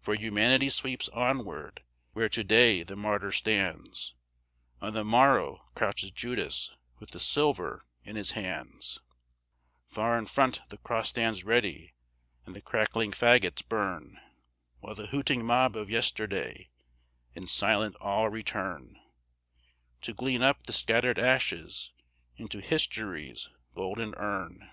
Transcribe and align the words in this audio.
For 0.00 0.14
Humanity 0.14 0.70
sweeps 0.70 1.10
onward: 1.10 1.82
where 2.14 2.30
to 2.30 2.42
day 2.42 2.82
the 2.82 2.96
martyr 2.96 3.30
stands, 3.30 4.14
On 4.80 4.94
the 4.94 5.04
morrow 5.04 5.68
crouches 5.74 6.12
Judas 6.12 6.74
with 6.98 7.10
the 7.10 7.20
silver 7.20 7.84
in 8.02 8.16
his 8.16 8.30
hands; 8.30 9.00
Far 9.86 10.16
in 10.16 10.24
front 10.24 10.62
the 10.70 10.78
cross 10.78 11.10
stands 11.10 11.44
ready 11.44 11.92
and 12.46 12.56
the 12.56 12.62
crackling 12.62 13.12
fagots 13.12 13.60
burn, 13.60 14.18
While 14.78 14.94
the 14.94 15.08
hooting 15.08 15.44
mob 15.44 15.76
of 15.76 15.90
yesterday 15.90 16.70
in 17.34 17.46
silent 17.46 17.96
awe 18.00 18.28
return 18.28 18.98
To 20.00 20.14
glean 20.14 20.40
up 20.42 20.62
the 20.62 20.72
scattered 20.72 21.18
ashes 21.18 21.92
into 22.38 22.62
History's 22.62 23.50
golden 23.74 24.14
urn. 24.14 24.70